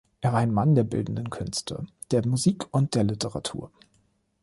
Er 0.21 0.33
war 0.33 0.39
ein 0.39 0.51
Mann 0.51 0.73
der 0.73 0.83
bildenden 0.83 1.29
Künste, 1.29 1.85
der 2.09 2.25
Musik 2.25 2.65
und 2.71 2.95
der 2.95 3.03
Literatur. 3.03 3.69